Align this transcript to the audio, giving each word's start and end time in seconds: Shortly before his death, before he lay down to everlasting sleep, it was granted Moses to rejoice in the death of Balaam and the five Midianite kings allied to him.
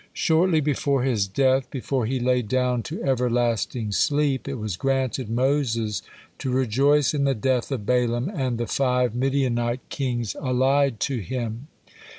Shortly 0.15 0.61
before 0.61 1.03
his 1.03 1.27
death, 1.27 1.69
before 1.69 2.07
he 2.07 2.19
lay 2.19 2.41
down 2.41 2.81
to 2.89 3.03
everlasting 3.03 3.91
sleep, 3.91 4.47
it 4.47 4.55
was 4.55 4.75
granted 4.75 5.29
Moses 5.29 6.01
to 6.39 6.49
rejoice 6.49 7.13
in 7.13 7.23
the 7.25 7.35
death 7.35 7.71
of 7.71 7.85
Balaam 7.85 8.27
and 8.27 8.57
the 8.57 8.65
five 8.65 9.13
Midianite 9.13 9.87
kings 9.89 10.33
allied 10.41 10.99
to 11.01 11.17
him. 11.19 11.67